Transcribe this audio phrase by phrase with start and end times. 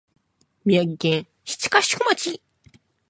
[0.65, 2.41] 宮城県七ヶ宿町